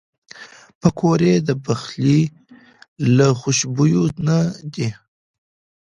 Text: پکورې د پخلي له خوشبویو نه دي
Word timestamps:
پکورې 0.79 1.33
د 1.47 1.49
پخلي 1.63 2.19
له 3.17 3.27
خوشبویو 3.39 4.03
نه 4.27 4.37
دي 4.73 4.89